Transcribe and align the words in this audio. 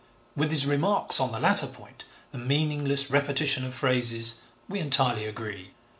With 0.35 0.49
his 0.49 0.65
remarks 0.65 1.19
on 1.19 1.29
the 1.31 1.39
latter 1.39 1.67
point, 1.67 2.05
the 2.31 2.39
meaningless 2.39 3.11
repetition 3.11 3.63
of 3.63 3.75
phrases, 3.75 4.39
we 4.67 4.79
entirely 4.79 5.25
agree. 5.27 5.75